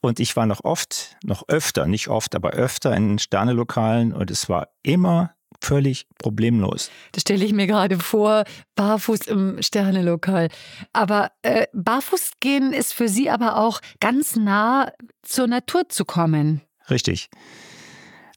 Und 0.00 0.18
ich 0.18 0.34
war 0.34 0.46
noch 0.46 0.64
oft, 0.64 1.16
noch 1.22 1.46
öfter, 1.48 1.86
nicht 1.86 2.08
oft, 2.08 2.34
aber 2.34 2.50
öfter 2.50 2.96
in 2.96 3.18
Sternelokalen 3.18 4.12
und 4.14 4.30
es 4.30 4.48
war 4.48 4.68
immer 4.82 5.34
völlig 5.60 6.06
problemlos. 6.18 6.90
Das 7.12 7.22
stelle 7.22 7.44
ich 7.44 7.52
mir 7.52 7.66
gerade 7.66 7.98
vor, 7.98 8.44
barfuß 8.76 9.26
im 9.28 9.62
Sternelokal. 9.62 10.48
Aber 10.92 11.30
äh, 11.42 11.66
barfuß 11.72 12.32
gehen 12.40 12.72
ist 12.72 12.92
für 12.92 13.08
Sie 13.08 13.30
aber 13.30 13.56
auch 13.56 13.80
ganz 14.00 14.36
nah 14.36 14.92
zur 15.22 15.46
Natur 15.46 15.88
zu 15.88 16.04
kommen. 16.04 16.62
Richtig. 16.88 17.30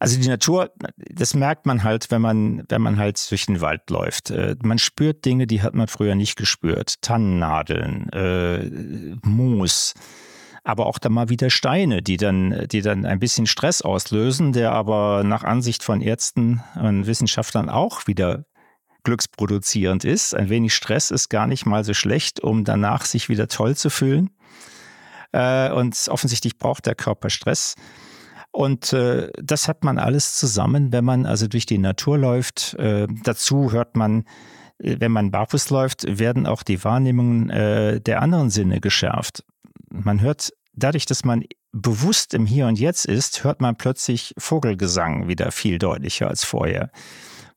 Also 0.03 0.19
die 0.19 0.27
Natur, 0.27 0.69
das 0.97 1.33
merkt 1.33 1.65
man 1.65 1.83
halt, 1.83 2.11
wenn 2.11 2.21
man, 2.21 2.65
wenn 2.67 2.81
man 2.81 2.97
halt 2.97 3.31
durch 3.31 3.45
den 3.45 3.61
Wald 3.61 3.89
läuft. 3.89 4.31
Äh, 4.31 4.57
man 4.61 4.77
spürt 4.77 5.23
Dinge, 5.23 5.47
die 5.47 5.61
hat 5.61 5.75
man 5.75 5.87
früher 5.87 6.13
nicht 6.15 6.35
gespürt. 6.35 7.01
Tannennadeln, 7.01 8.09
äh, 8.09 9.15
Moos, 9.25 9.93
aber 10.63 10.85
auch 10.85 10.97
dann 10.97 11.13
mal 11.13 11.29
wieder 11.29 11.49
Steine, 11.49 12.01
die 12.01 12.17
dann, 12.17 12.67
die 12.71 12.81
dann 12.81 13.05
ein 13.05 13.19
bisschen 13.19 13.47
Stress 13.47 13.81
auslösen, 13.81 14.53
der 14.53 14.71
aber 14.71 15.23
nach 15.23 15.43
Ansicht 15.43 15.83
von 15.83 16.01
Ärzten 16.01 16.63
und 16.79 17.05
Wissenschaftlern 17.05 17.69
auch 17.69 18.07
wieder 18.07 18.45
glücksproduzierend 19.03 20.05
ist. 20.05 20.33
Ein 20.33 20.49
wenig 20.49 20.73
Stress 20.73 21.11
ist 21.11 21.29
gar 21.29 21.47
nicht 21.47 21.65
mal 21.65 21.83
so 21.83 21.93
schlecht, 21.93 22.39
um 22.39 22.63
danach 22.63 23.03
sich 23.03 23.27
wieder 23.27 23.49
toll 23.49 23.75
zu 23.75 23.89
fühlen. 23.89 24.29
Äh, 25.33 25.71
und 25.71 25.97
offensichtlich 26.07 26.57
braucht 26.57 26.85
der 26.85 26.95
Körper 26.95 27.29
Stress. 27.29 27.75
Und 28.51 28.93
äh, 28.93 29.31
das 29.41 29.67
hat 29.67 29.83
man 29.83 29.97
alles 29.97 30.35
zusammen, 30.35 30.93
wenn 30.93 31.03
man 31.03 31.25
also 31.25 31.47
durch 31.47 31.65
die 31.65 31.79
Natur 31.79 32.17
läuft. 32.17 32.75
Äh, 32.75 33.07
dazu 33.23 33.73
hört 33.73 33.97
man, 33.97 34.23
wenn 34.77 35.11
man 35.11 35.31
barfuß 35.31 35.69
läuft, 35.71 36.05
werden 36.19 36.45
auch 36.45 36.63
die 36.63 36.83
Wahrnehmungen 36.83 37.47
der 37.47 38.21
anderen 38.21 38.49
Sinne 38.49 38.81
geschärft 38.81 39.45
man 39.93 40.21
hört, 40.21 40.51
dadurch, 40.73 41.05
dass 41.05 41.23
man 41.23 41.43
bewusst 41.71 42.33
im 42.33 42.45
Hier 42.45 42.67
und 42.67 42.79
Jetzt 42.79 43.05
ist, 43.05 43.43
hört 43.43 43.61
man 43.61 43.77
plötzlich 43.77 44.33
Vogelgesang 44.37 45.27
wieder 45.27 45.51
viel 45.51 45.77
deutlicher 45.77 46.27
als 46.27 46.43
vorher. 46.43 46.91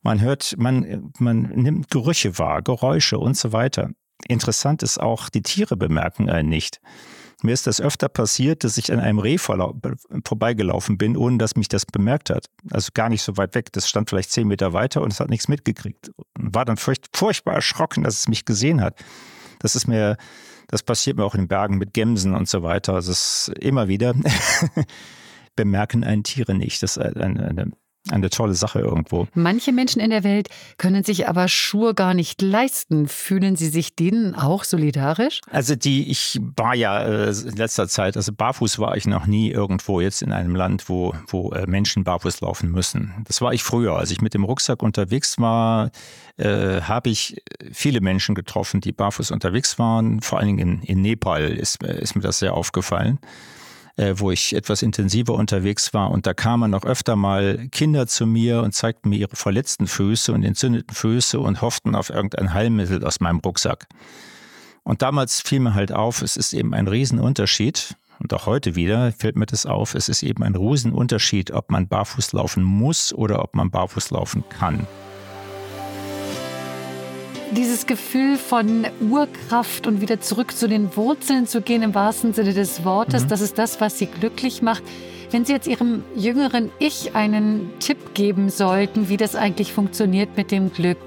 Man 0.02 0.20
hört, 0.20 0.54
man, 0.58 1.12
man 1.18 1.42
nimmt 1.42 1.90
Gerüche 1.90 2.38
wahr, 2.38 2.62
Geräusche 2.62 3.18
und 3.18 3.36
so 3.36 3.52
weiter. 3.52 3.90
Interessant 4.28 4.82
ist 4.82 5.00
auch, 5.00 5.28
die 5.28 5.42
Tiere 5.42 5.76
bemerken 5.76 6.30
einen 6.30 6.48
nicht. 6.48 6.80
Mir 7.42 7.52
ist 7.52 7.66
das 7.66 7.82
öfter 7.82 8.08
passiert, 8.08 8.64
dass 8.64 8.78
ich 8.78 8.90
an 8.90 8.98
einem 8.98 9.18
Reh 9.18 9.36
vorbeigelaufen 9.36 10.96
bin, 10.96 11.16
ohne 11.18 11.36
dass 11.36 11.54
mich 11.56 11.68
das 11.68 11.84
bemerkt 11.84 12.30
hat. 12.30 12.46
Also 12.70 12.90
gar 12.94 13.10
nicht 13.10 13.22
so 13.22 13.36
weit 13.36 13.54
weg. 13.54 13.72
Das 13.72 13.88
stand 13.88 14.08
vielleicht 14.08 14.30
zehn 14.30 14.48
Meter 14.48 14.72
weiter 14.72 15.02
und 15.02 15.12
es 15.12 15.20
hat 15.20 15.28
nichts 15.28 15.48
mitgekriegt. 15.48 16.12
War 16.38 16.64
dann 16.64 16.78
furchtbar 16.78 17.54
erschrocken, 17.54 18.04
dass 18.04 18.20
es 18.20 18.28
mich 18.28 18.46
gesehen 18.46 18.80
hat. 18.80 18.98
Das 19.58 19.76
ist 19.76 19.86
mir 19.86 20.16
das 20.68 20.82
passiert 20.82 21.16
mir 21.16 21.24
auch 21.24 21.34
in 21.34 21.48
Bergen 21.48 21.78
mit 21.78 21.94
Gemsen 21.94 22.34
und 22.34 22.48
so 22.48 22.62
weiter. 22.62 22.96
Es 22.96 23.08
ist 23.08 23.52
immer 23.60 23.88
wieder 23.88 24.14
bemerken 25.56 26.04
einen 26.04 26.24
Tiere 26.24 26.54
nicht. 26.54 26.82
Das 26.82 26.96
ist 26.96 27.16
eine, 27.16 27.48
eine 27.48 27.72
eine 28.10 28.30
tolle 28.30 28.54
Sache 28.54 28.80
irgendwo. 28.80 29.26
Manche 29.34 29.72
Menschen 29.72 30.00
in 30.00 30.10
der 30.10 30.24
Welt 30.24 30.48
können 30.78 31.04
sich 31.04 31.28
aber 31.28 31.48
Schuhe 31.48 31.94
gar 31.94 32.14
nicht 32.14 32.42
leisten. 32.42 33.08
Fühlen 33.08 33.56
Sie 33.56 33.68
sich 33.68 33.94
denen 33.94 34.34
auch 34.34 34.64
solidarisch? 34.64 35.40
Also 35.50 35.74
die, 35.74 36.10
ich 36.10 36.40
war 36.56 36.74
ja 36.74 37.02
äh, 37.02 37.30
in 37.30 37.56
letzter 37.56 37.88
Zeit, 37.88 38.16
also 38.16 38.32
barfuß 38.32 38.78
war 38.78 38.96
ich 38.96 39.06
noch 39.06 39.26
nie 39.26 39.50
irgendwo 39.50 40.00
jetzt 40.00 40.22
in 40.22 40.32
einem 40.32 40.54
Land, 40.54 40.88
wo, 40.88 41.14
wo 41.28 41.52
äh, 41.52 41.66
Menschen 41.66 42.04
barfuß 42.04 42.40
laufen 42.40 42.70
müssen. 42.70 43.12
Das 43.26 43.40
war 43.40 43.52
ich 43.52 43.62
früher. 43.62 43.96
Als 43.96 44.10
ich 44.10 44.20
mit 44.20 44.34
dem 44.34 44.44
Rucksack 44.44 44.82
unterwegs 44.82 45.38
war, 45.38 45.90
äh, 46.36 46.80
habe 46.82 47.10
ich 47.10 47.42
viele 47.72 48.00
Menschen 48.00 48.34
getroffen, 48.34 48.80
die 48.80 48.92
barfuß 48.92 49.30
unterwegs 49.30 49.78
waren. 49.78 50.20
Vor 50.20 50.38
allen 50.38 50.56
Dingen 50.56 50.80
in, 50.80 50.82
in 50.82 51.02
Nepal 51.02 51.44
ist, 51.44 51.82
ist 51.82 52.14
mir 52.14 52.22
das 52.22 52.38
sehr 52.38 52.54
aufgefallen 52.54 53.18
äh, 53.96 54.14
wo 54.16 54.30
ich 54.30 54.54
etwas 54.54 54.82
intensiver 54.82 55.34
unterwegs 55.34 55.94
war. 55.94 56.10
Und 56.10 56.26
da 56.26 56.34
kamen 56.34 56.70
noch 56.70 56.84
öfter 56.84 57.16
mal 57.16 57.68
Kinder 57.70 58.06
zu 58.06 58.26
mir 58.26 58.62
und 58.62 58.72
zeigten 58.72 59.08
mir 59.08 59.18
ihre 59.18 59.36
verletzten 59.36 59.86
Füße 59.86 60.32
und 60.32 60.42
entzündeten 60.42 60.94
Füße 60.94 61.40
und 61.40 61.62
hofften 61.62 61.94
auf 61.94 62.10
irgendein 62.10 62.54
Heilmittel 62.54 63.04
aus 63.04 63.20
meinem 63.20 63.38
Rucksack. 63.38 63.86
Und 64.82 65.02
damals 65.02 65.40
fiel 65.40 65.60
mir 65.60 65.74
halt 65.74 65.92
auf, 65.92 66.22
es 66.22 66.36
ist 66.36 66.52
eben 66.52 66.74
ein 66.74 66.86
Riesenunterschied, 66.86 67.96
und 68.18 68.32
auch 68.32 68.46
heute 68.46 68.76
wieder 68.76 69.12
fällt 69.12 69.36
mir 69.36 69.46
das 69.46 69.66
auf, 69.66 69.94
es 69.94 70.08
ist 70.08 70.22
eben 70.22 70.42
ein 70.42 70.54
Riesenunterschied, 70.54 71.50
ob 71.50 71.70
man 71.70 71.86
barfuß 71.86 72.32
laufen 72.32 72.62
muss 72.62 73.12
oder 73.12 73.42
ob 73.42 73.54
man 73.54 73.70
barfuß 73.70 74.10
laufen 74.10 74.42
kann. 74.48 74.86
Dieses 77.52 77.86
Gefühl 77.86 78.36
von 78.36 78.86
Urkraft 79.00 79.86
und 79.86 80.00
wieder 80.00 80.20
zurück 80.20 80.52
zu 80.52 80.68
den 80.68 80.96
Wurzeln 80.96 81.46
zu 81.46 81.60
gehen, 81.60 81.82
im 81.82 81.94
wahrsten 81.94 82.32
Sinne 82.34 82.52
des 82.52 82.84
Wortes, 82.84 83.24
mhm. 83.24 83.28
das 83.28 83.40
ist 83.40 83.58
das, 83.58 83.80
was 83.80 83.98
Sie 83.98 84.06
glücklich 84.06 84.62
macht. 84.62 84.82
Wenn 85.30 85.44
Sie 85.44 85.52
jetzt 85.52 85.68
Ihrem 85.68 86.04
jüngeren 86.16 86.70
Ich 86.78 87.14
einen 87.14 87.70
Tipp 87.78 88.14
geben 88.14 88.50
sollten, 88.50 89.08
wie 89.08 89.16
das 89.16 89.36
eigentlich 89.36 89.72
funktioniert 89.72 90.36
mit 90.36 90.50
dem 90.50 90.72
Glück, 90.72 90.98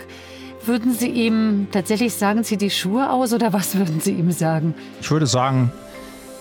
würden 0.65 0.93
Sie 0.93 1.09
ihm 1.09 1.67
tatsächlich 1.71 2.13
sagen, 2.13 2.43
zieh 2.43 2.57
die 2.57 2.69
Schuhe 2.69 3.09
aus 3.09 3.33
oder 3.33 3.51
was 3.51 3.75
würden 3.75 3.99
Sie 3.99 4.13
ihm 4.13 4.31
sagen? 4.31 4.75
Ich 5.01 5.11
würde 5.11 5.27
sagen, 5.27 5.71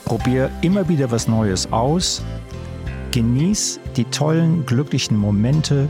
probier 0.05 0.51
immer 0.63 0.89
wieder 0.89 1.11
was 1.11 1.29
Neues 1.29 1.73
aus, 1.73 2.23
genieß 3.11 3.81
die 3.97 4.05
tollen, 4.05 4.65
glücklichen 4.65 5.17
Momente 5.17 5.89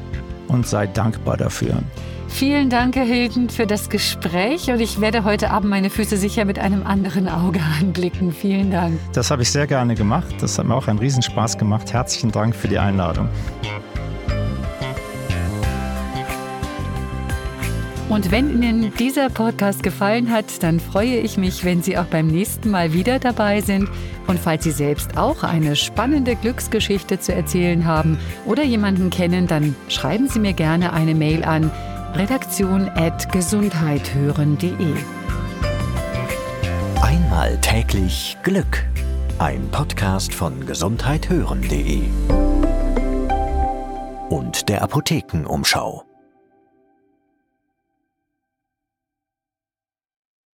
und 0.48 0.66
sei 0.66 0.86
dankbar 0.86 1.36
dafür. 1.36 1.82
Vielen 2.28 2.70
Dank, 2.70 2.94
Herr 2.94 3.04
Hilden, 3.04 3.48
für 3.48 3.66
das 3.66 3.88
Gespräch 3.88 4.70
und 4.70 4.80
ich 4.80 5.00
werde 5.00 5.24
heute 5.24 5.50
Abend 5.50 5.70
meine 5.70 5.90
Füße 5.90 6.16
sicher 6.16 6.44
mit 6.44 6.58
einem 6.58 6.86
anderen 6.86 7.28
Auge 7.28 7.60
anblicken. 7.80 8.32
Vielen 8.32 8.70
Dank. 8.70 9.00
Das 9.12 9.30
habe 9.30 9.42
ich 9.42 9.50
sehr 9.50 9.66
gerne 9.66 9.94
gemacht. 9.94 10.34
Das 10.40 10.58
hat 10.58 10.66
mir 10.66 10.76
auch 10.76 10.86
einen 10.86 10.98
Riesenspaß 10.98 11.58
gemacht. 11.58 11.92
Herzlichen 11.92 12.30
Dank 12.30 12.54
für 12.54 12.68
die 12.68 12.78
Einladung. 12.78 13.28
Und 18.08 18.30
wenn 18.30 18.50
Ihnen 18.50 18.92
dieser 18.98 19.28
Podcast 19.28 19.82
gefallen 19.82 20.30
hat, 20.30 20.62
dann 20.62 20.80
freue 20.80 21.18
ich 21.18 21.36
mich, 21.36 21.64
wenn 21.64 21.82
Sie 21.82 21.98
auch 21.98 22.06
beim 22.06 22.28
nächsten 22.28 22.70
Mal 22.70 22.94
wieder 22.94 23.18
dabei 23.18 23.60
sind. 23.60 23.90
Und 24.26 24.38
falls 24.38 24.64
Sie 24.64 24.70
selbst 24.70 25.18
auch 25.18 25.42
eine 25.42 25.76
spannende 25.76 26.34
Glücksgeschichte 26.36 27.20
zu 27.20 27.34
erzählen 27.34 27.84
haben 27.84 28.18
oder 28.46 28.62
jemanden 28.62 29.10
kennen, 29.10 29.46
dann 29.46 29.74
schreiben 29.88 30.28
Sie 30.28 30.38
mir 30.38 30.54
gerne 30.54 30.94
eine 30.94 31.14
Mail 31.14 31.44
an 31.44 31.70
redaktion.gesundheithören.de. 32.14 34.94
Einmal 37.02 37.58
täglich 37.60 38.36
Glück. 38.42 38.84
Ein 39.38 39.68
Podcast 39.70 40.34
von 40.34 40.66
gesundheithören.de 40.66 42.02
und 44.30 44.68
der 44.68 44.82
Apothekenumschau. 44.82 46.07